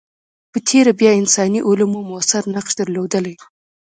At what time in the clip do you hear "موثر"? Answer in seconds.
2.09-2.43